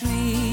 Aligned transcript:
have 0.00 0.47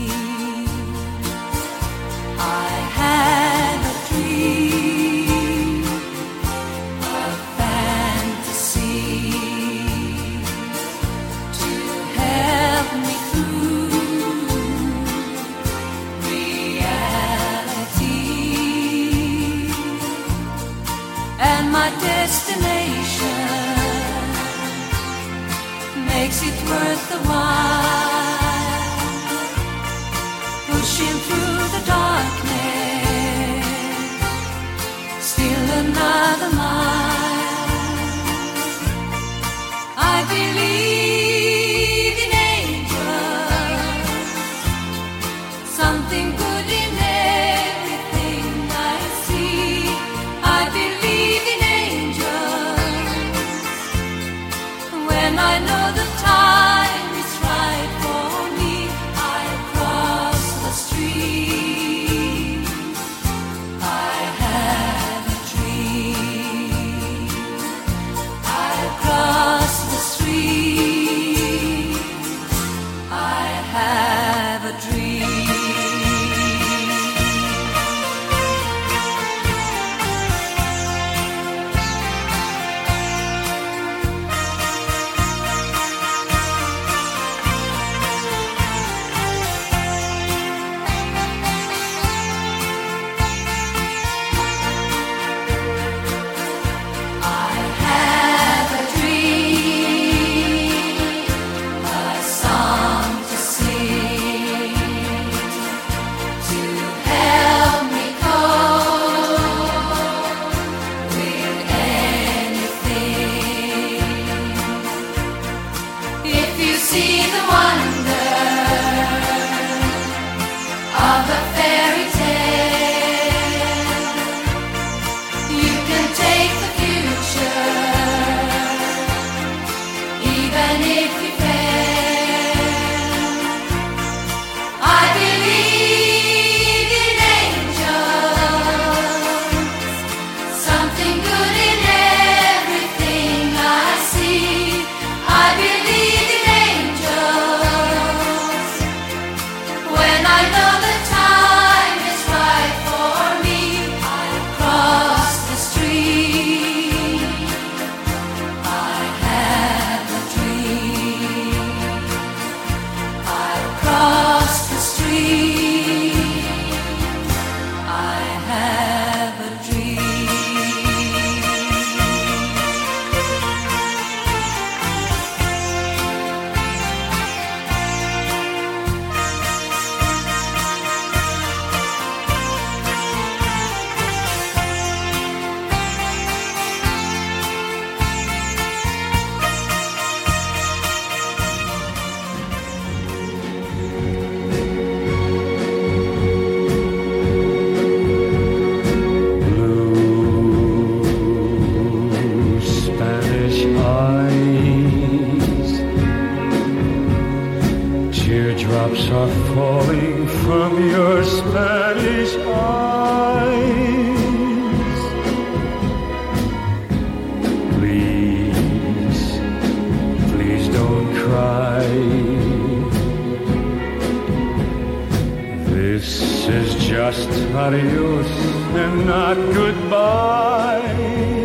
just 227.12 227.30
adios 227.54 228.28
and 228.74 229.06
not 229.06 229.36
goodbye. 229.54 231.44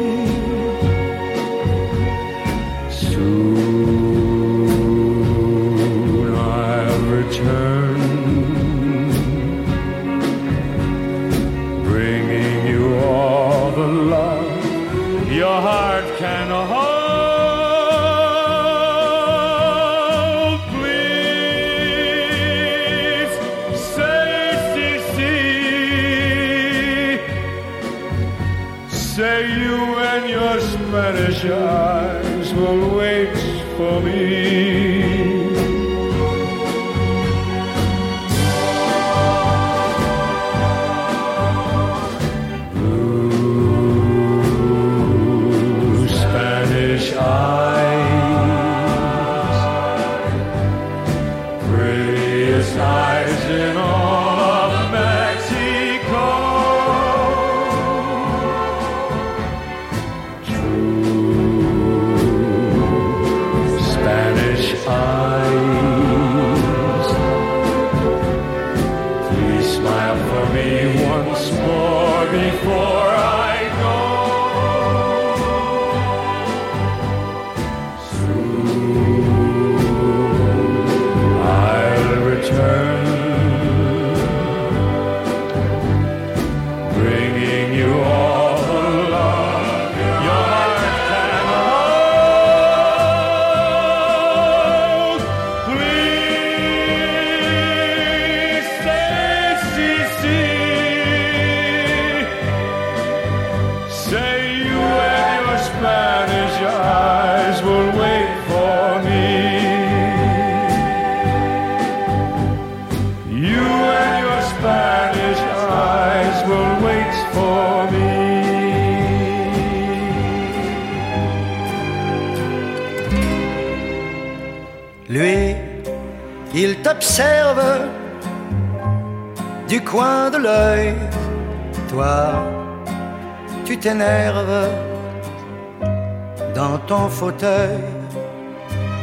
T'observe 64.91 65.70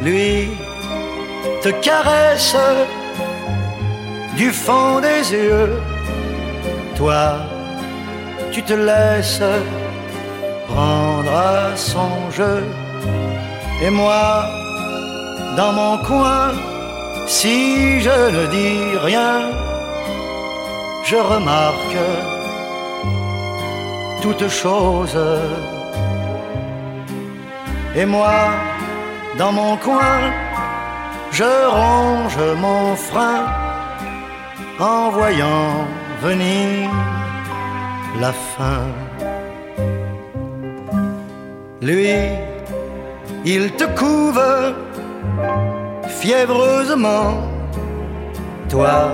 Lui 0.02 0.50
te 1.62 1.70
caresse 1.70 2.56
du 4.36 4.52
fond 4.52 5.00
des 5.00 5.32
yeux. 5.34 5.82
Toi, 6.96 7.38
tu 8.52 8.62
te 8.64 8.74
laisses 8.74 9.42
prendre 10.68 11.32
à 11.32 11.76
son 11.76 12.32
jeu. 12.32 12.64
Et 13.82 13.90
moi, 13.90 14.46
dans 15.56 15.74
mon 15.74 15.98
coin, 16.10 16.52
si 17.28 18.00
je 18.02 18.18
ne 18.36 18.46
dis 18.48 18.98
rien, 19.04 19.50
je 21.04 21.16
remarque 21.16 21.98
toutes 24.22 24.50
choses. 24.50 25.20
Et 27.96 28.06
moi, 28.06 28.36
dans 29.38 29.52
mon 29.52 29.78
coin, 29.78 30.20
je 31.32 31.52
ronge 31.80 32.40
mon 32.58 32.96
frein 32.96 33.46
en 34.80 35.10
voyant 35.12 35.86
venir 36.22 36.90
la 38.20 38.32
fin. 38.34 38.88
Lui, 41.82 42.10
il 43.46 43.72
te 43.74 43.86
couve 44.00 44.44
fiévreusement. 46.08 47.44
Toi, 48.70 49.12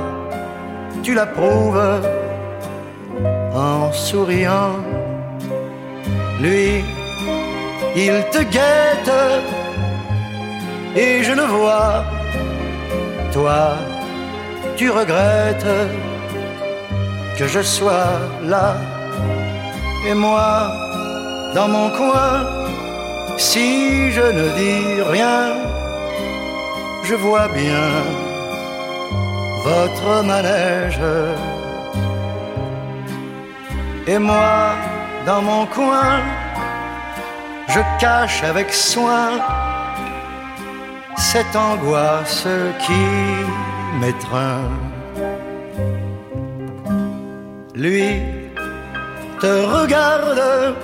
tu 1.04 1.14
l'approuves 1.14 2.02
en 3.54 3.92
souriant. 3.92 4.76
Lui, 6.42 6.84
il 7.96 8.24
te 8.32 8.42
guette 8.44 9.63
et 10.96 11.24
je 11.24 11.34
le 11.34 11.44
vois. 11.44 12.04
Toi, 13.32 13.76
tu 14.78 14.90
regrettes 14.90 15.66
que 17.38 17.48
je 17.48 17.62
sois 17.62 18.20
là 18.44 18.76
et 20.08 20.14
moi 20.14 20.72
dans 21.56 21.68
mon 21.68 21.90
coin. 21.90 22.46
Si 23.38 24.12
je 24.12 24.22
ne 24.22 24.46
dis 24.62 25.02
rien, 25.02 25.56
je 27.04 27.16
vois 27.16 27.48
bien 27.48 27.90
votre 29.64 30.24
manège. 30.24 31.00
Et 34.06 34.20
moi, 34.20 34.76
dans 35.26 35.42
mon 35.42 35.66
coin, 35.66 36.20
je 37.70 37.80
cache 38.00 38.44
avec 38.44 38.72
soin 38.72 39.40
cette 41.32 41.56
angoisse 41.56 42.48
qui 42.84 43.04
m'étreint. 44.00 44.70
Lui 47.74 48.22
te 49.42 49.54
regarde 49.76 50.76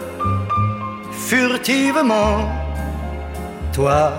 furtivement, 1.12 2.38
toi 3.74 4.12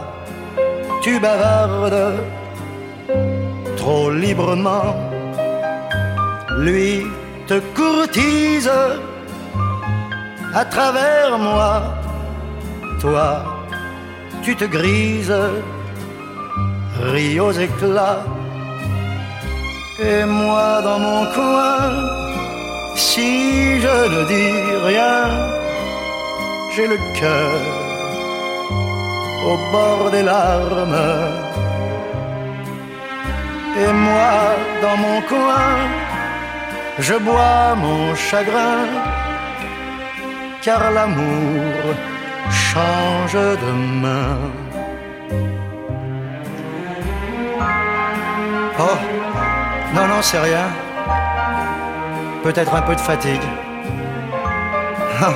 tu 1.03 1.19
bavardes 1.19 2.19
trop 3.79 4.11
librement. 4.11 4.95
Lui 6.59 7.07
te 7.47 7.59
courtise 7.75 8.71
à 10.53 10.65
travers 10.65 11.39
moi. 11.39 11.71
Toi, 13.01 13.29
tu 14.43 14.55
te 14.55 14.67
grises, 14.67 15.33
ris 17.13 17.41
aux 17.41 17.53
éclats. 17.53 18.25
Et 20.03 20.25
moi 20.25 20.81
dans 20.83 20.99
mon 20.99 21.27
coin, 21.33 21.81
si 22.97 23.81
je 23.81 23.97
ne 24.15 24.21
dis 24.33 24.87
rien, 24.91 25.25
j'ai 26.75 26.87
le 26.87 26.99
cœur 27.19 27.61
au 29.47 29.57
bord 29.73 30.11
des 30.11 30.23
larmes. 30.23 31.03
Et 33.83 33.93
moi, 33.93 34.39
dans 34.83 34.97
mon 34.97 35.21
coin, 35.23 35.73
je 36.99 37.15
bois 37.15 37.75
mon 37.77 38.15
chagrin, 38.15 38.85
car 40.63 40.91
l'amour 40.91 41.95
change 42.51 43.33
de 43.65 43.73
main. 44.03 44.37
Oh, 48.83 48.97
non, 49.95 50.07
non, 50.09 50.23
c'est 50.23 50.39
rien. 50.39 50.69
Peut-être 52.43 52.75
un 52.75 52.81
peu 52.81 52.95
de 52.95 53.01
fatigue. 53.01 53.43
Ah, 55.23 55.35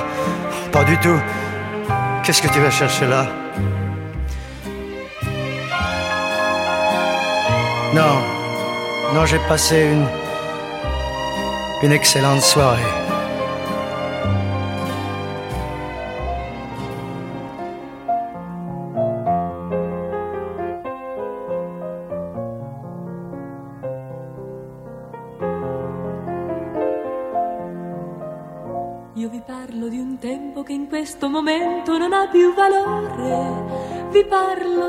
pas 0.71 0.83
du 0.83 0.97
tout. 0.97 1.19
Qu'est-ce 2.23 2.41
que 2.41 2.47
tu 2.47 2.59
vas 2.59 2.71
chercher 2.71 3.05
là? 3.05 3.27
Non, 7.93 8.15
Non, 9.13 9.25
j'ai 9.27 9.39
passé 9.47 9.77
une, 9.93 10.07
une 11.83 11.91
excellente 11.91 12.41
soirée. 12.41 13.04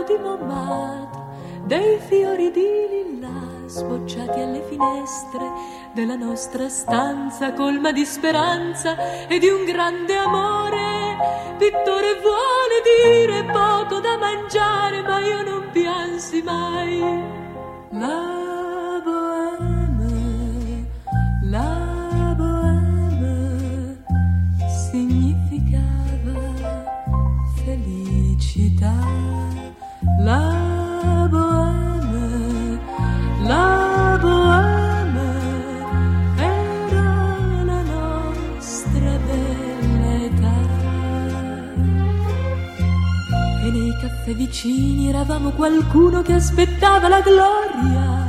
Di 0.07 0.17
Montmartre, 0.23 1.21
dei 1.65 1.99
fiori 1.99 2.53
di 2.53 2.63
lilla 2.91 3.67
sbocciati 3.67 4.41
alle 4.41 4.63
finestre 4.63 5.51
della 5.95 6.15
nostra 6.15 6.69
stanza 6.69 7.53
colma 7.53 7.91
di 7.91 8.05
speranza 8.05 9.27
e 9.27 9.39
di 9.41 9.49
un 9.49 9.65
grande 9.65 10.15
amore. 10.15 11.17
Pittore 11.59 12.21
vuole 12.21 12.83
dire 13.05 13.45
poco 13.51 13.99
da 13.99 14.17
mangiare, 14.17 15.03
ma 15.03 15.19
io 15.19 15.43
non 15.43 15.71
piansi 15.73 16.41
mai. 16.43 17.01
La 17.91 19.01
bohème, 19.05 20.87
la 21.43 22.35
bohème 22.37 23.99
significava 24.69 26.55
felicità. 27.65 29.56
La 30.03 31.27
bohème, 31.31 32.79
la 33.45 34.19
bohème 34.21 35.19
era 36.39 37.65
la 37.65 37.83
nostra 37.83 39.19
bella 39.27 40.25
età. 40.29 40.59
E 43.65 43.71
nei 43.71 43.97
caffè 44.01 44.35
vicini 44.35 45.09
eravamo 45.09 45.51
qualcuno 45.51 46.21
che 46.23 46.35
aspettava 46.35 47.09
la 47.09 47.21
gloria 47.21 48.27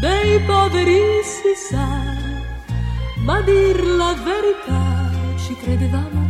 dei 0.00 0.40
poveri 0.40 1.22
si 1.22 1.54
sa, 1.68 1.86
ma 3.24 3.40
dir 3.42 3.80
la 3.84 4.14
verità 4.24 5.38
ci 5.38 5.54
credevamo 5.54 6.29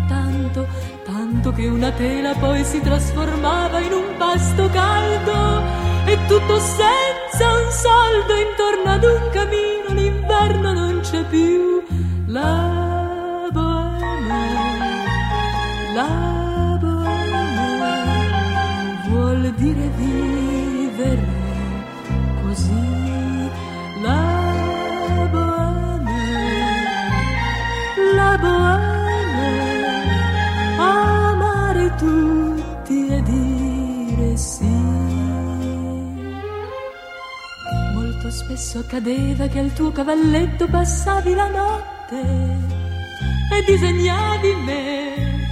tanto 1.30 1.52
che 1.52 1.68
una 1.68 1.92
tela 1.92 2.34
poi 2.34 2.64
si 2.64 2.80
trasformava 2.80 3.78
in 3.78 3.92
un 3.92 4.16
pasto 4.18 4.68
caldo 4.68 5.62
e 6.04 6.18
tutto 6.26 6.58
senza 6.58 7.52
un 7.52 7.70
soldo 7.70 8.34
intorno 8.34 8.90
ad 8.90 9.04
un 9.04 9.30
camino, 9.30 9.92
l'inverno 9.92 10.72
non 10.72 11.00
c'è 11.02 11.24
più. 11.26 11.84
La 12.26 13.48
bohème, 13.52 14.34
la 15.94 16.29
spesso 38.50 38.80
accadeva 38.80 39.46
che 39.46 39.60
al 39.60 39.72
tuo 39.72 39.92
cavalletto 39.92 40.66
passavi 40.66 41.34
la 41.34 41.48
notte 41.48 42.20
e 43.52 43.64
disegnavi 43.64 44.54
me 44.64 45.48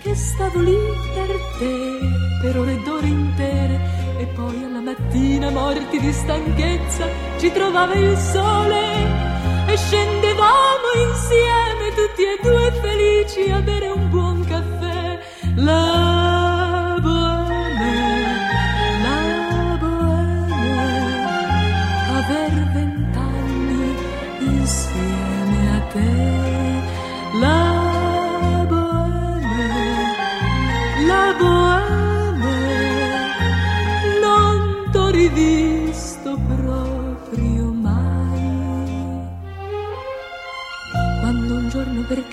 che 0.00 0.14
stavo 0.14 0.60
lì 0.60 0.78
per 1.14 1.28
te 1.58 1.98
per 2.40 2.58
ore 2.58 2.72
ed 2.72 2.88
ore 2.88 3.06
intere 3.06 3.80
e 4.18 4.26
poi 4.28 4.64
alla 4.64 4.80
mattina 4.80 5.50
morti 5.50 5.98
di 5.98 6.12
stanchezza 6.12 7.06
ci 7.38 7.52
trovava 7.52 7.92
il 7.92 8.16
sole 8.16 9.66
e 9.66 9.76
scendevamo 9.76 10.88
insieme 11.10 11.88
tutti 11.94 12.22
e 12.22 12.38
due 12.40 12.72
felici 12.80 13.50
a 13.50 13.60
bere 13.60 13.88
un 13.88 14.08
buon 14.08 14.44
caffè. 14.44 15.18
La 15.56 16.19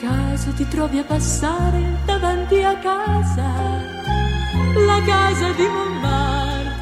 caso 0.07 0.51
ti 0.53 0.67
trovi 0.67 0.99
a 0.99 1.03
passare 1.03 1.81
davanti 2.05 2.63
a 2.63 2.75
casa 2.77 3.47
la 4.89 5.01
casa 5.05 5.51
di 5.51 5.67
Montmartre 5.67 6.75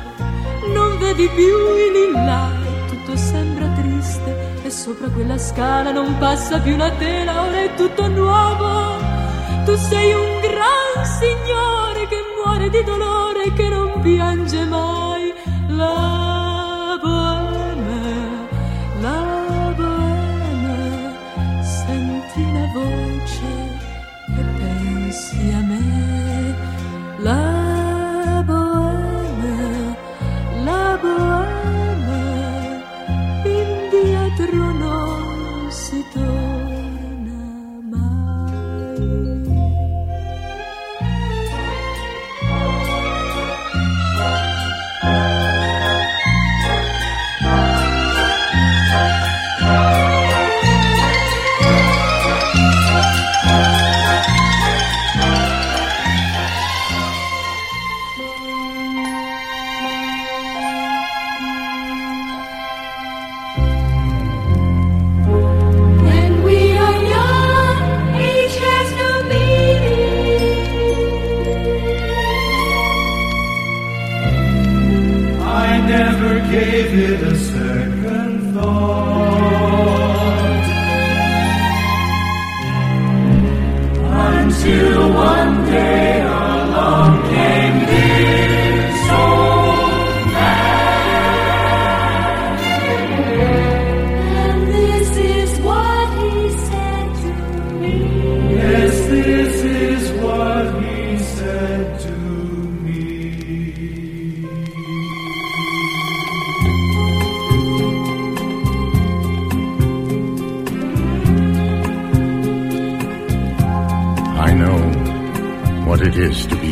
non 0.74 0.98
vedi 1.00 1.28
più 1.30 1.56
i 1.86 1.92
lilla 1.98 2.52
tutto 2.88 3.16
sembra 3.16 3.68
triste 3.70 4.62
e 4.64 4.70
sopra 4.70 5.10
quella 5.10 5.38
scala 5.38 5.92
non 5.92 6.18
passa 6.18 6.60
più 6.60 6.74
una 6.74 6.92
tela 6.92 7.42
ora 7.42 7.62
è 7.64 7.74
tutto 7.76 8.08
nuovo 8.08 8.96
tu 9.66 9.76
sei 9.76 10.14
un 10.14 10.40
gran 10.42 11.06
signore 11.20 12.08
che 12.08 12.20
muore 12.36 12.70
di 12.70 12.84
dolore 12.84 13.44
e 13.46 13.54
che 13.54 13.68
non 13.68 14.00
piange 14.02 14.64
mai. 14.66 15.05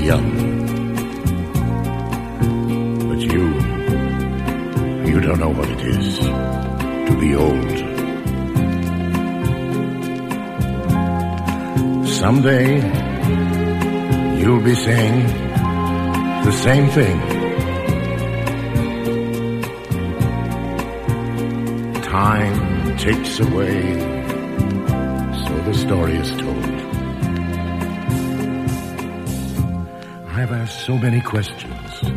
Young. 0.03 0.31
But 3.07 3.19
you, 3.19 3.43
you 5.09 5.19
don't 5.21 5.39
know 5.39 5.49
what 5.49 5.69
it 5.69 5.81
is 5.81 6.19
to 6.19 7.17
be 7.19 7.35
old. 7.35 7.77
Someday 12.07 12.67
you'll 14.39 14.61
be 14.61 14.75
saying 14.75 15.25
the 16.43 16.51
same 16.51 16.89
thing. 16.89 17.19
Time 22.01 22.97
takes 22.97 23.39
away, 23.39 23.81
so 25.45 25.53
the 25.67 25.73
story 25.73 26.15
is 26.17 26.29
told. 26.31 26.62
So 30.85 30.97
many 30.97 31.21
questions 31.21 31.71
of 32.03 32.11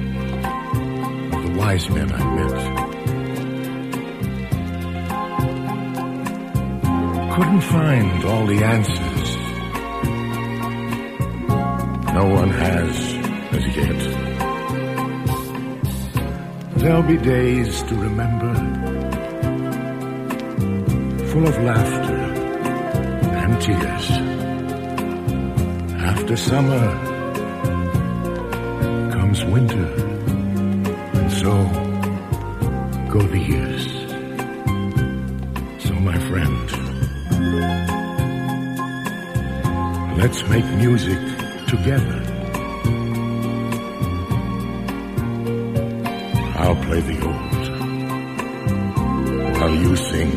the 1.45 1.55
wise 1.57 1.89
men 1.89 2.11
I 2.11 2.25
met. 2.35 2.59
Couldn't 7.33 7.61
find 7.61 8.25
all 8.25 8.45
the 8.47 8.65
answers. 8.65 9.37
No 12.13 12.25
one 12.27 12.51
has 12.51 13.15
as 13.53 13.67
yet. 13.77 14.01
There'll 16.79 17.03
be 17.05 17.19
days 17.19 17.83
to 17.85 17.95
remember, 17.95 18.53
full 21.31 21.47
of 21.47 21.57
laughter 21.63 22.21
and 23.43 23.63
tears. 23.63 24.11
After 26.03 26.37
summer 26.37 27.16
comes 29.37 29.53
winter, 29.53 29.87
and 31.19 31.33
so 31.33 31.53
go 33.11 33.21
the 33.21 33.39
years. 33.39 33.85
So, 35.85 35.95
my 35.95 36.19
friend, 36.29 36.71
let's 40.19 40.43
make 40.49 40.65
music 40.77 41.19
together. 41.69 42.23
I'll 46.59 46.83
play 46.87 47.01
the 47.01 47.21
old 47.27 47.67
while 49.57 49.75
you 49.75 49.97
sing 49.97 50.31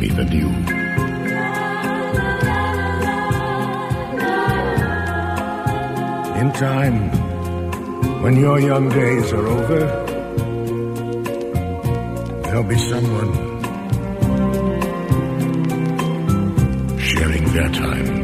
me 0.00 0.08
the 0.08 0.24
new. 0.24 0.50
In 6.40 6.52
time, 6.52 7.25
when 8.26 8.40
your 8.40 8.58
young 8.58 8.88
days 8.88 9.32
are 9.32 9.46
over, 9.46 9.80
there'll 12.42 12.64
be 12.64 12.76
someone 12.76 13.32
sharing 16.98 17.44
their 17.52 17.68
time 17.68 18.15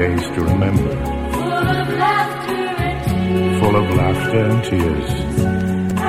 days 0.00 0.24
to 0.34 0.40
remember, 0.52 0.92
full 1.34 1.66
of 1.80 1.88
laughter 2.02 2.64
and 2.88 2.98
tears. 3.06 3.60
full 3.60 3.76
of 3.80 3.86
laughter 4.00 4.44
and 4.52 4.60
tears. 4.64 5.10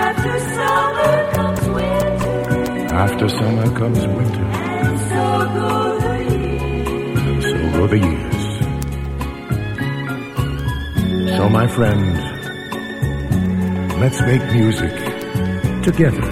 After 0.06 0.34
summer 0.56 1.16
comes 1.36 1.64
winter, 1.76 2.96
After 3.04 3.28
summer 3.40 3.68
comes 3.80 4.02
winter, 4.18 4.48
and 4.86 4.98
so 5.12 5.24
go 5.58 5.70
the 6.06 6.16
years. 6.32 6.92
and 7.28 7.42
so 7.50 7.58
go 7.78 7.84
the 7.94 8.00
years. 8.08 8.44
So, 11.36 11.44
my 11.50 11.68
friend, 11.76 12.06
let's 14.04 14.20
make 14.32 14.44
music 14.60 14.96
together. 15.88 16.28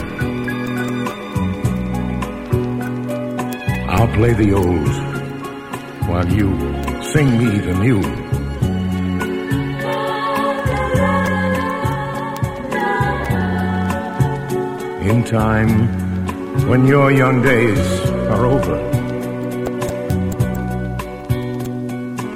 I'll 3.95 4.13
play 4.19 4.33
the 4.43 4.49
old 4.53 4.93
while 6.07 6.29
you 6.39 6.49
sing 7.13 7.39
me 7.39 7.57
the 7.57 7.73
new. 7.73 7.99
In 15.09 15.23
time, 15.23 15.71
when 16.67 16.85
your 16.85 17.11
young 17.11 17.41
days 17.41 17.87
are 18.33 18.45
over, 18.45 18.77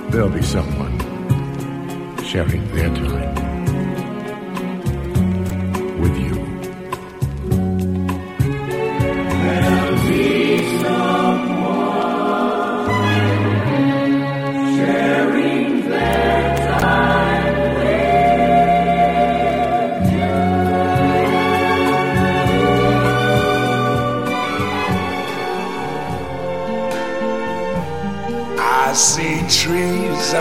there'll 0.09 0.29
be 0.29 0.41
someone 0.41 0.97
sharing 2.23 2.65
their 2.73 2.89
time 2.95 3.32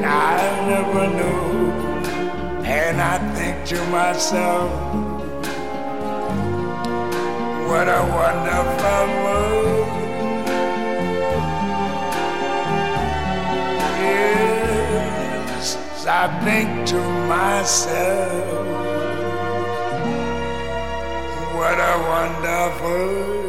than 0.00 0.08
I 0.08 0.36
ever 0.78 1.06
knew. 1.16 1.72
And 2.64 3.00
I 3.00 3.18
think 3.34 3.66
to 3.68 3.84
myself, 3.86 4.70
what 7.68 7.88
a 7.88 8.02
wonderful 8.18 9.06
world. 9.24 9.88
Yes, 14.80 15.64
I 16.06 16.26
think 16.44 16.68
to 16.88 17.00
myself, 17.28 18.66
what 21.56 21.78
a 21.78 21.94
wonderful 22.12 23.39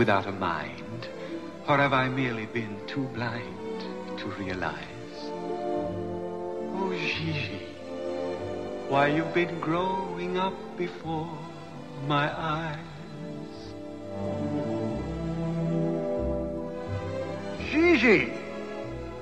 without 0.00 0.26
a 0.26 0.32
mind? 0.32 1.08
Or 1.68 1.76
have 1.76 1.92
I 1.92 2.08
merely 2.08 2.46
been 2.46 2.74
too 2.86 3.04
blind 3.16 3.80
to 4.20 4.26
realize? 4.42 5.18
Oh, 6.78 6.90
Gigi, 6.98 7.60
why 8.88 9.08
you've 9.08 9.34
been 9.34 9.60
growing 9.60 10.38
up 10.38 10.54
before 10.78 11.38
my 12.06 12.26
eyes. 12.34 12.78
Gigi, 17.70 18.32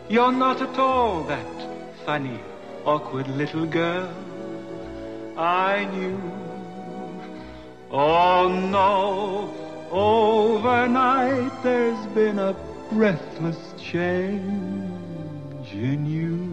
you're 0.08 0.36
not 0.46 0.62
at 0.62 0.78
all 0.78 1.24
that 1.24 1.56
funny, 2.06 2.38
awkward 2.84 3.26
little 3.26 3.66
girl 3.66 4.14
I 5.36 5.86
knew. 5.86 6.20
Oh 7.90 8.46
no, 8.76 9.67
Overnight 9.90 11.62
there's 11.62 12.06
been 12.08 12.38
a 12.38 12.54
breathless 12.92 13.72
change 13.78 15.72
in 15.72 16.04
you. 16.04 16.46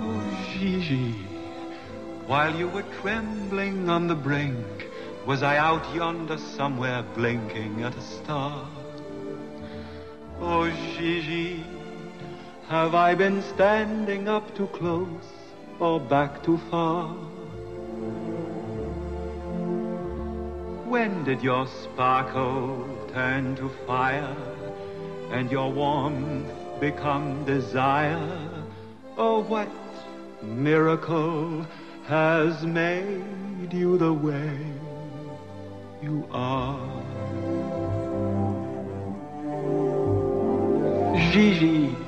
Oh, 0.00 0.48
Gigi, 0.52 1.12
while 2.26 2.54
you 2.54 2.68
were 2.68 2.84
trembling 3.00 3.88
on 3.88 4.06
the 4.06 4.14
brink, 4.14 4.88
was 5.26 5.42
I 5.42 5.56
out 5.56 5.92
yonder 5.92 6.38
somewhere 6.38 7.02
blinking 7.16 7.82
at 7.82 7.96
a 7.96 8.00
star? 8.00 8.68
Oh, 10.40 10.70
Gigi, 10.96 11.64
have 12.68 12.94
I 12.94 13.16
been 13.16 13.42
standing 13.42 14.28
up 14.28 14.56
too 14.56 14.68
close 14.68 15.32
or 15.80 15.98
back 15.98 16.44
too 16.44 16.58
far? 16.70 17.16
When 20.88 21.24
did 21.24 21.42
your 21.42 21.66
sparkle 21.66 22.86
turn 23.12 23.56
to 23.56 23.68
fire 23.88 24.36
and 25.32 25.50
your 25.50 25.72
warmth 25.72 26.48
become 26.78 27.44
desire? 27.44 28.38
Oh, 29.18 29.42
what 29.42 29.68
miracle 30.42 31.66
has 32.06 32.64
made 32.64 33.72
you 33.72 33.98
the 33.98 34.12
way 34.12 34.58
you 36.00 36.24
are? 36.30 36.78
Gigi. 41.32 42.05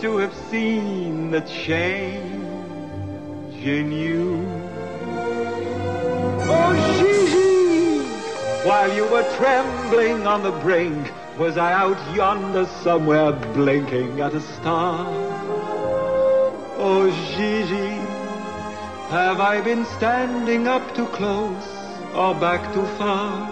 To 0.00 0.16
have 0.16 0.34
seen 0.50 1.30
the 1.30 1.40
change 1.42 2.34
in 3.62 3.92
you. 3.92 4.46
Oh, 6.46 6.72
Gigi, 6.98 7.98
while 8.66 8.92
you 8.94 9.04
were 9.04 9.28
trembling 9.36 10.26
on 10.26 10.42
the 10.42 10.52
brink, 10.52 11.12
was 11.38 11.56
I 11.58 11.72
out 11.72 12.16
yonder 12.16 12.66
somewhere 12.82 13.32
blinking 13.52 14.20
at 14.20 14.34
a 14.34 14.40
star? 14.40 15.06
Oh, 16.78 17.10
Gigi, 17.36 18.00
have 19.10 19.40
I 19.40 19.60
been 19.60 19.84
standing 19.84 20.66
up 20.66 20.94
too 20.94 21.06
close 21.08 21.68
or 22.14 22.34
back 22.34 22.72
too 22.72 22.86
far? 22.98 23.46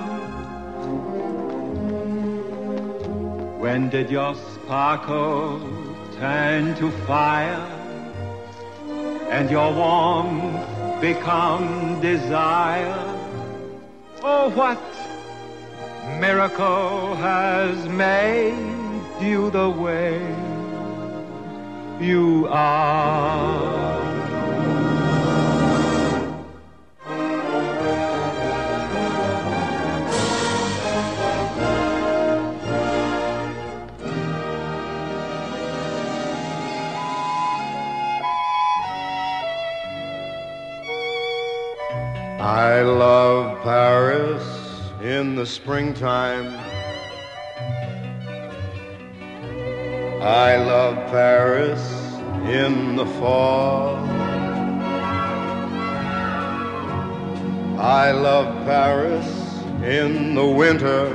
When 3.58 3.90
did 3.90 4.10
your 4.10 4.34
sparkle 4.34 5.91
turn 6.22 6.72
to 6.76 6.88
fire 7.04 7.66
and 9.28 9.50
your 9.50 9.72
warmth 9.74 11.00
become 11.00 12.00
desire. 12.00 12.94
Oh, 14.22 14.48
what 14.50 14.80
miracle 16.20 17.16
has 17.16 17.88
made 17.88 18.54
you 19.20 19.50
the 19.50 19.68
way 19.68 20.20
you 22.00 22.46
are? 22.48 24.11
I 42.52 42.82
love 42.82 43.62
Paris 43.62 44.44
in 45.00 45.36
the 45.36 45.46
springtime. 45.46 46.48
I 50.20 50.56
love 50.56 50.96
Paris 51.10 51.80
in 52.44 52.96
the 52.96 53.06
fall. 53.06 53.96
I 57.80 58.10
love 58.10 58.66
Paris 58.66 59.26
in 59.82 60.34
the 60.34 60.46
winter 60.46 61.08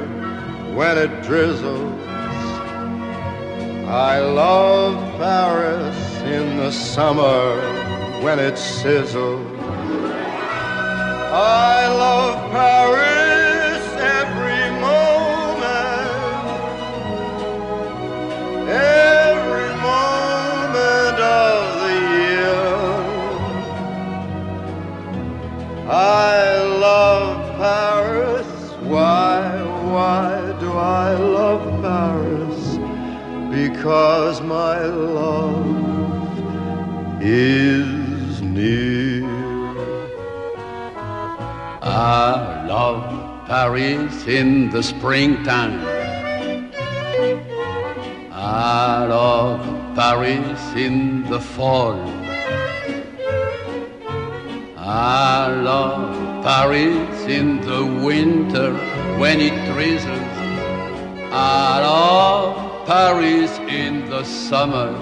when 0.74 0.98
it 0.98 1.22
drizzles. 1.22 2.02
I 3.86 4.22
love 4.22 4.96
Paris 5.20 5.98
in 6.24 6.58
the 6.58 6.72
summer 6.72 7.62
when 8.24 8.40
it 8.40 8.56
sizzles. 8.56 9.47
I 11.40 11.88
love 11.88 12.52
Paris 12.52 13.84
every 14.02 14.72
moment, 14.82 16.10
every 18.68 19.70
moment 19.76 21.20
of 21.22 21.82
the 21.84 21.94
year. 22.18 22.66
I 25.88 26.58
love 26.80 27.56
Paris. 27.58 28.48
Why, 28.82 29.62
why 29.94 30.56
do 30.60 30.72
I 30.72 31.14
love 31.14 31.62
Paris? 31.84 32.80
Because 33.56 34.42
my 34.42 34.80
love 34.88 35.68
is 37.22 37.97
I 42.10 42.66
love 42.66 43.48
Paris 43.48 44.28
in 44.28 44.70
the 44.70 44.82
springtime. 44.82 45.84
I 48.32 49.04
love 49.04 49.60
Paris 49.94 50.62
in 50.78 51.30
the 51.30 51.42
fall. 51.42 52.00
I 54.78 55.48
love 55.50 56.46
Paris 56.46 57.26
in 57.26 57.60
the 57.60 57.84
winter 57.84 58.74
when 59.20 59.42
it 59.42 59.74
drizzles. 59.74 60.38
I 61.34 61.82
love 61.82 62.88
Paris 62.88 63.52
in 63.68 64.10
the 64.10 64.24
summer 64.24 64.94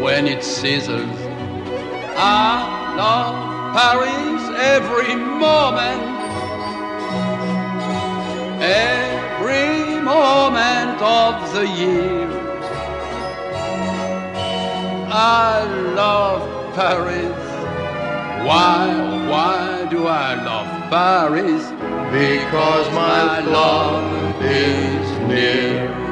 when 0.00 0.28
it 0.28 0.44
sizzles. 0.44 1.18
I 2.16 2.94
love 2.94 3.74
Paris 3.74 4.42
every 4.60 5.16
moment 5.16 6.15
every 8.66 10.00
moment 10.00 11.00
of 11.00 11.52
the 11.54 11.66
year. 11.66 12.28
I 15.08 15.64
love 15.94 16.74
Paris. 16.74 17.42
Why, 18.46 19.28
why 19.30 19.86
do 19.90 20.06
I 20.06 20.34
love 20.34 20.90
Paris? 20.90 21.64
Because 22.12 22.86
my 22.94 23.40
love 23.40 24.42
is 24.42 25.18
near. 25.28 26.05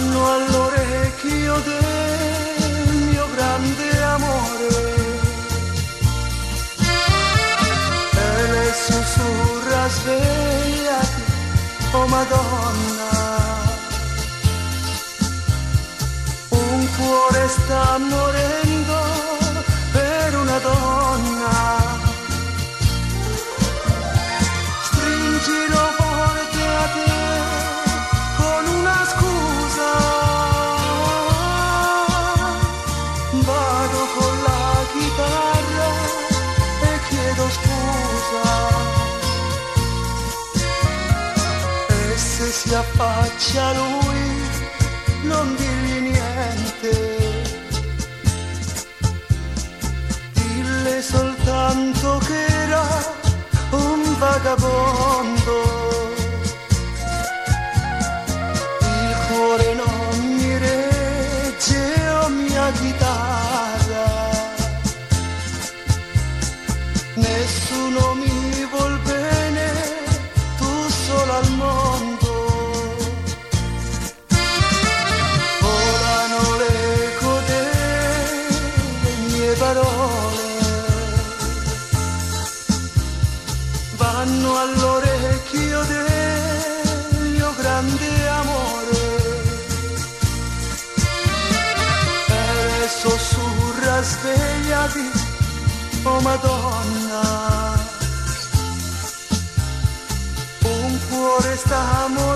fanno 0.00 0.32
all'orecchio 0.32 1.60
del 1.60 2.94
mio 3.10 3.28
grande 3.34 4.02
amore. 4.02 4.68
E 8.12 8.50
le 8.50 8.72
sussurra 8.72 9.88
svegliati, 9.88 11.22
oh 11.92 12.06
Madonna. 12.06 13.08
Un 16.48 16.88
cuore 16.96 17.48
sta 17.48 17.98
morendo. 17.98 18.59
A 43.58 43.72
lui, 43.72 44.22
non 45.24 45.56
dirgli 45.56 46.12
niente. 46.12 46.90
Dille 50.32 51.02
soltanto 51.02 52.18
che 52.26 52.46
era 52.46 52.86
un 53.70 54.16
vagabondo. 54.18 55.79
svegliati, 94.20 95.10
oh 96.04 96.20
Madonna. 96.20 97.88
Un 100.62 100.98
cuore 101.08 101.56
sta 101.56 102.06
morendo. 102.08 102.29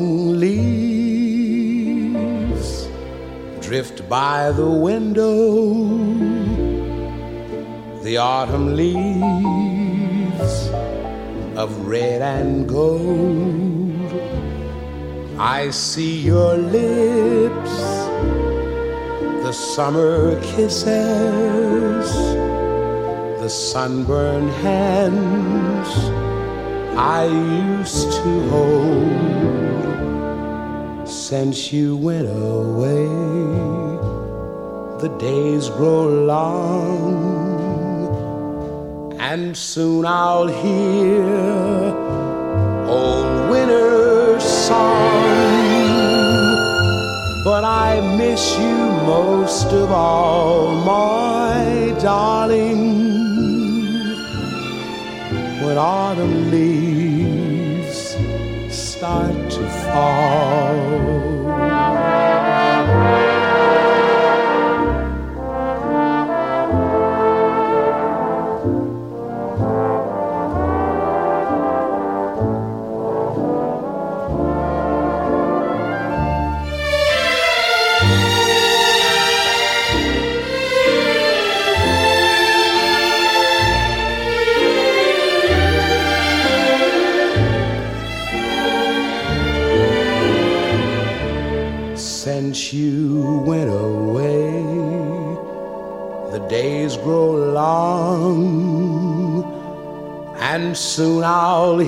leaves 0.00 0.80
drift 3.70 4.08
by 4.08 4.50
the 4.50 4.68
window. 4.68 5.74
The 8.02 8.16
autumn 8.16 8.74
leaves 8.74 10.68
of 11.56 11.86
red 11.86 12.20
and 12.20 12.68
gold. 12.68 14.12
I 15.38 15.70
see 15.70 16.20
your 16.20 16.56
lips, 16.56 17.76
the 19.44 19.52
summer 19.52 20.34
kisses, 20.40 22.12
the 23.40 23.48
sunburned 23.48 24.50
hands. 24.66 25.88
I 26.98 27.26
used 27.26 28.10
to 28.10 28.48
hold 28.50 29.79
since 31.30 31.72
you 31.72 31.96
went 31.96 32.26
away. 32.26 33.06
The 35.00 35.10
days 35.20 35.68
grow 35.68 36.08
long, 36.08 37.14
and 39.20 39.56
soon 39.56 40.06
I'll 40.06 40.48
hear 40.48 41.22
old 42.88 43.48
winter's 43.48 44.42
song. 44.42 45.22
But 47.44 47.62
I 47.62 48.00
miss 48.18 48.58
you 48.58 48.76
most 49.14 49.68
of 49.72 49.92
all, 49.92 50.74
my 50.84 51.94
darling, 52.02 52.80
when 55.62 55.78
autumn 55.78 56.50
leaves 56.50 56.99
start 59.10 59.50
to 59.50 59.68
fall. 59.90 61.10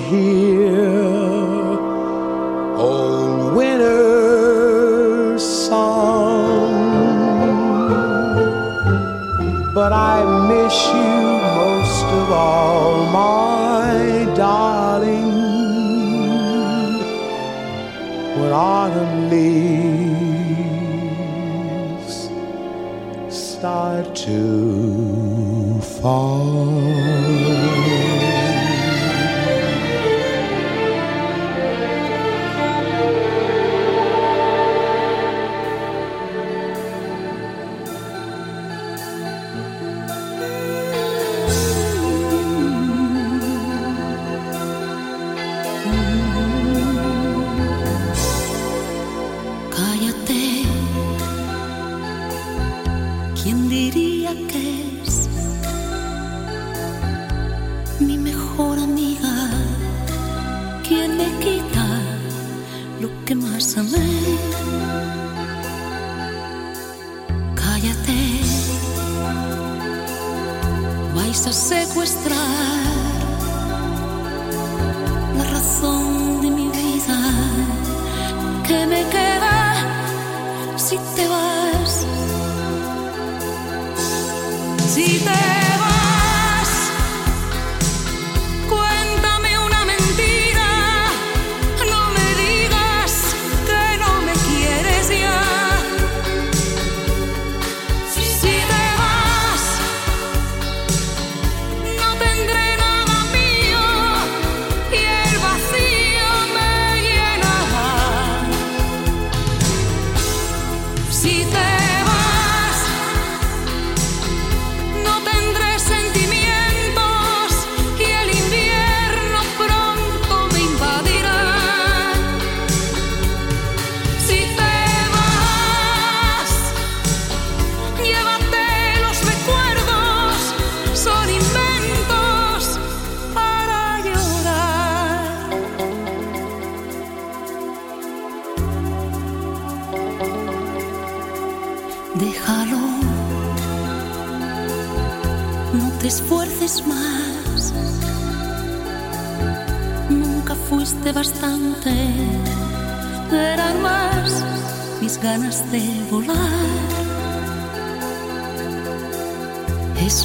here. 0.03 0.42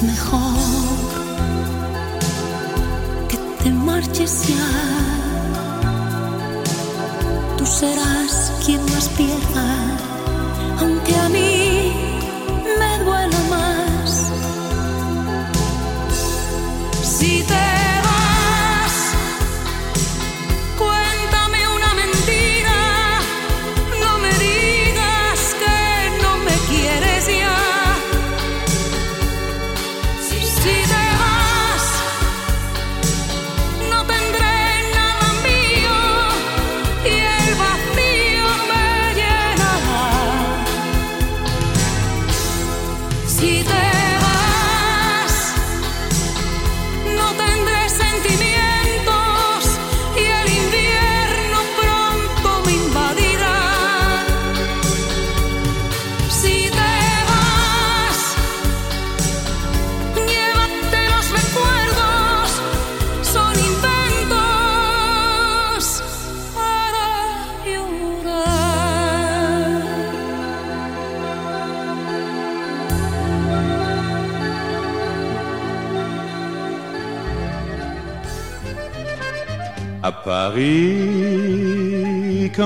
mejor. 0.01 0.38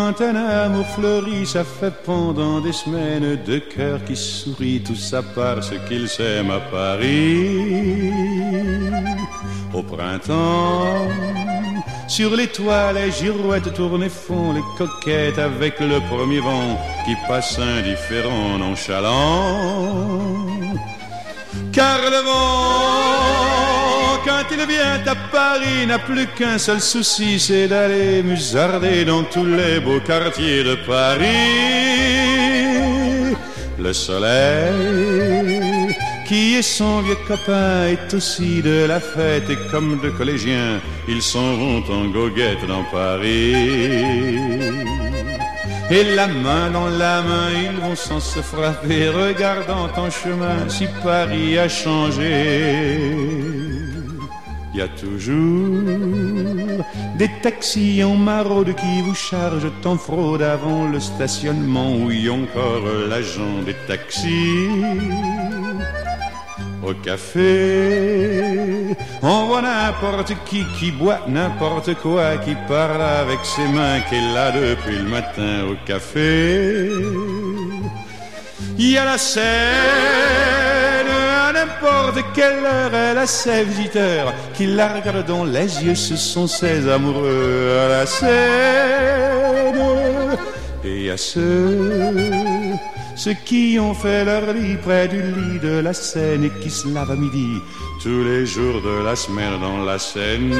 Quand 0.04 0.22
un 0.22 0.36
amour 0.36 0.86
fleurit, 0.88 1.46
ça 1.46 1.64
fait 1.64 1.94
pendant 2.04 2.60
des 2.60 2.74
semaines 2.74 3.38
deux 3.46 3.62
cœurs 3.62 4.04
qui 4.04 4.18
sourient, 4.18 4.84
tout 4.84 4.98
ça 4.98 5.22
parce 5.24 5.72
qu'ils 5.88 6.10
s'aiment 6.10 6.52
à 6.52 6.60
Paris. 6.60 8.12
Au 9.74 9.82
printemps, 9.82 11.08
sur 12.10 12.36
les 12.36 12.48
toits, 12.48 12.92
les 12.92 13.12
girouettes 13.12 13.74
tournent 13.74 14.04
et 14.04 14.10
font 14.10 14.52
les 14.52 14.66
coquettes 14.78 15.40
avec 15.40 15.80
le 15.80 16.00
premier 16.12 16.42
vent 16.42 16.78
qui 17.06 17.16
passe 17.30 17.58
indifférent, 17.58 18.58
nonchalant. 18.58 19.64
Car 21.72 22.00
le 22.14 22.22
vent, 22.30 23.63
quand 24.26 24.44
il 24.52 24.66
vient 24.68 25.02
à 25.06 25.16
Paris, 25.32 25.86
n'a 25.88 26.00
plus 26.00 26.28
qu'un 26.28 26.58
seul 26.58 26.82
souci, 26.82 27.40
c'est 27.40 27.68
d'aller 27.68 28.24
musarder 28.24 29.06
dans 29.06 29.24
tous 29.24 29.46
les 29.46 29.80
beaux 29.80 30.00
quartiers 30.00 30.64
de 30.64 30.76
Paris. 30.88 31.26
Le 33.78 33.94
soleil, 33.94 35.60
qui 36.28 36.56
est 36.56 36.62
son 36.62 37.02
vieux 37.02 37.18
copain, 37.28 37.88
est 37.88 38.14
aussi 38.14 38.62
de 38.62 38.86
la 38.86 39.00
fête 39.00 39.50
et 39.50 39.58
comme 39.72 40.00
de 40.02 40.10
collégiens, 40.10 40.80
ils 41.08 41.22
s'en 41.22 41.56
vont 41.56 41.84
en 41.90 42.06
goguette 42.06 42.66
dans 42.68 42.84
Paris. 42.92 43.54
Et 45.92 46.16
la 46.16 46.28
main 46.28 46.70
dans 46.72 46.88
la 46.88 47.22
main, 47.22 47.50
ils 47.66 47.78
vont 47.82 47.96
sans 47.96 48.20
se 48.20 48.40
frapper, 48.40 49.10
regardant 49.10 49.90
en 49.98 50.10
chemin 50.10 50.70
si 50.70 50.88
Paris 51.04 51.58
a 51.58 51.68
changé. 51.68 53.63
Il 54.74 54.80
y 54.80 54.82
a 54.82 54.88
toujours 54.88 55.84
des 57.16 57.30
taxis 57.44 58.04
en 58.04 58.16
maraude 58.16 58.74
qui 58.74 59.02
vous 59.02 59.14
chargent 59.14 59.72
en 59.86 59.98
fraude 59.98 60.42
avant 60.42 60.88
le 60.88 61.00
stationnement. 61.00 61.96
Oui, 61.98 62.28
encore 62.28 62.84
l'agent 63.08 63.62
des 63.66 63.76
taxis. 63.88 64.70
Au 66.86 66.94
café, 66.96 67.54
on 69.22 69.46
voit 69.46 69.62
n'importe 69.62 70.34
qui 70.46 70.66
qui 70.78 70.92
boit 70.92 71.22
n'importe 71.28 71.94
quoi, 72.02 72.38
qui 72.38 72.56
parle 72.68 73.02
avec 73.02 73.40
ses 73.44 73.68
mains, 73.68 74.02
est 74.12 74.34
là 74.34 74.52
depuis 74.52 74.98
le 74.98 75.04
matin 75.04 75.66
au 75.72 75.76
café. 75.86 76.90
Il 78.78 78.90
y 78.90 78.98
a 78.98 79.06
la 79.06 79.18
scène, 79.18 79.44
n'importe 81.64 82.24
quelle 82.34 82.66
heure, 82.66 82.94
elle 82.94 83.18
a 83.18 83.28
ses 83.28 83.64
visiteurs 83.64 84.34
qui 84.54 84.68
la 84.68 84.94
regardent 84.94 85.26
dans 85.26 85.46
les 85.46 85.84
yeux, 85.84 85.96
ce 85.96 86.16
sont 86.16 86.48
ses 86.48 86.90
amoureux 86.90 87.78
à 87.86 87.88
la 87.90 88.06
scène. 88.06 88.34
Et 90.84 91.10
a 91.10 91.18
ceux 91.18 92.74
ceux 93.16 93.36
qui 93.46 93.78
ont 93.80 93.94
fait 93.94 94.26
leur 94.26 94.54
lit 94.54 94.76
près 94.76 95.08
du 95.08 95.22
lit 95.22 95.60
de 95.60 95.80
la 95.80 95.94
Seine 95.94 96.46
et 96.46 96.52
qui 96.62 96.70
se 96.70 96.88
lavent 96.94 97.12
à 97.12 97.16
midi 97.16 97.62
tous 98.02 98.24
les 98.24 98.46
jours 98.46 98.82
de 98.82 99.04
la 99.04 99.16
semaine 99.16 99.60
dans 99.62 99.86
la 99.86 100.00
Seine. 100.00 100.52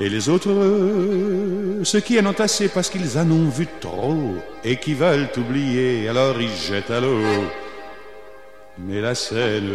Et 0.00 0.08
les 0.08 0.28
autres, 0.28 0.54
ceux 1.82 2.00
qui 2.00 2.20
en 2.20 2.26
ont 2.26 2.40
assez 2.40 2.68
parce 2.68 2.88
qu'ils 2.88 3.18
en 3.18 3.28
ont 3.30 3.48
vu 3.48 3.66
trop 3.80 4.36
et 4.62 4.76
qui 4.76 4.94
veulent 4.94 5.28
oublier, 5.36 6.08
alors 6.08 6.40
ils 6.40 6.54
jettent 6.54 6.92
à 6.92 7.00
l'eau. 7.00 7.20
Mais 8.78 9.00
la 9.00 9.16
Seine, 9.16 9.68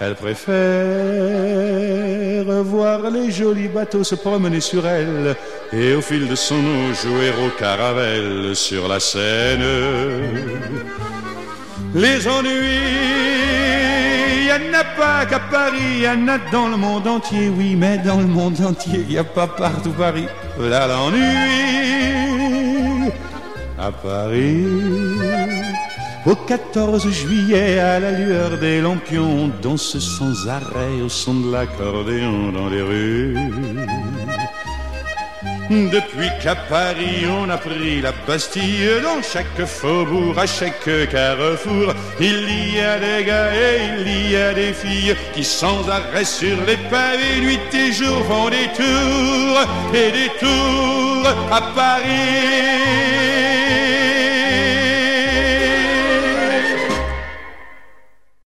elle 0.00 0.16
préfère 0.16 0.56
voir 2.64 3.08
les 3.08 3.30
jolis 3.30 3.68
bateaux 3.68 4.02
se 4.02 4.16
promener 4.16 4.60
sur 4.60 4.84
elle 4.84 5.36
et 5.72 5.94
au 5.94 6.02
fil 6.02 6.26
de 6.26 6.34
son 6.34 6.56
eau 6.56 6.92
jouer 6.92 7.30
au 7.46 7.50
caravelle 7.56 8.56
sur 8.56 8.88
la 8.88 8.98
Seine. 8.98 9.64
Les 11.94 12.26
ennuis, 12.26 12.82
il 14.42 14.50
en 14.50 14.74
a 14.74 14.84
pas 14.96 15.26
qu'à 15.26 15.38
Paris, 15.38 15.78
il 15.96 16.02
y 16.02 16.08
en 16.08 16.26
a 16.28 16.38
dans 16.50 16.68
le 16.68 16.76
monde 16.76 17.06
entier, 17.06 17.48
oui, 17.48 17.76
mais 17.76 17.98
dans 17.98 18.18
le 18.18 18.26
monde 18.26 18.60
entier, 18.60 19.04
n'y 19.08 19.18
a 19.18 19.24
pas 19.24 19.46
partout 19.46 19.90
Paris. 19.90 20.26
Là 20.58 20.86
l'ennui 20.86 21.20
à 23.78 23.92
Paris. 23.92 24.64
Au 26.24 26.34
14 26.34 27.08
juillet, 27.08 27.78
à 27.78 28.00
la 28.00 28.10
lueur 28.10 28.58
des 28.58 28.80
lampions, 28.80 29.44
on 29.44 29.50
danse 29.62 29.98
sans 29.98 30.48
arrêt 30.48 31.00
au 31.04 31.08
son 31.08 31.34
de 31.34 31.52
l'accordéon 31.52 32.50
dans 32.52 32.68
les 32.68 32.82
rues. 32.82 33.36
Depuis 35.68 36.30
qu'à 36.40 36.54
Paris 36.54 37.26
on 37.28 37.48
a 37.50 37.56
pris 37.56 38.00
la 38.00 38.12
Bastille, 38.26 39.00
dans 39.02 39.20
chaque 39.20 39.66
faubourg, 39.66 40.38
à 40.38 40.46
chaque 40.46 40.88
carrefour, 41.10 41.92
il 42.20 42.74
y 42.74 42.80
a 42.80 42.98
des 42.98 43.24
gars 43.24 43.52
et 43.52 44.00
il 44.00 44.30
y 44.30 44.36
a 44.36 44.54
des 44.54 44.72
filles 44.72 45.16
qui 45.34 45.42
sans 45.42 45.88
arrêt 45.88 46.24
sur 46.24 46.56
les 46.66 46.76
pavés, 46.88 47.40
nuit 47.40 47.58
et 47.74 47.92
jour 47.92 48.24
font 48.26 48.48
des 48.48 48.68
tours 48.76 49.60
et 49.92 50.12
des 50.12 50.30
tours 50.38 51.28
à 51.50 51.60
Paris. 51.74 53.65